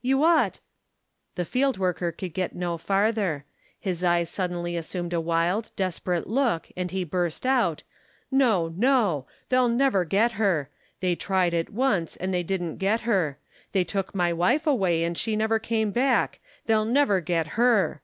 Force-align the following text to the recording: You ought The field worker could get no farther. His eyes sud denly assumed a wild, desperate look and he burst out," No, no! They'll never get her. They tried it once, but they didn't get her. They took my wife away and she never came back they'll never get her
You 0.00 0.24
ought 0.24 0.60
The 1.34 1.44
field 1.44 1.76
worker 1.76 2.12
could 2.12 2.32
get 2.32 2.54
no 2.54 2.78
farther. 2.78 3.44
His 3.78 4.02
eyes 4.02 4.30
sud 4.30 4.50
denly 4.50 4.74
assumed 4.78 5.12
a 5.12 5.20
wild, 5.20 5.70
desperate 5.76 6.26
look 6.26 6.70
and 6.78 6.90
he 6.90 7.04
burst 7.04 7.44
out," 7.44 7.82
No, 8.42 8.68
no! 8.68 9.26
They'll 9.50 9.68
never 9.68 10.06
get 10.06 10.32
her. 10.40 10.70
They 11.00 11.14
tried 11.14 11.52
it 11.52 11.68
once, 11.68 12.16
but 12.18 12.32
they 12.32 12.42
didn't 12.42 12.78
get 12.78 13.02
her. 13.02 13.36
They 13.72 13.84
took 13.84 14.14
my 14.14 14.32
wife 14.32 14.66
away 14.66 15.04
and 15.04 15.18
she 15.18 15.36
never 15.36 15.58
came 15.58 15.90
back 15.90 16.40
they'll 16.64 16.86
never 16.86 17.20
get 17.20 17.48
her 17.60 18.00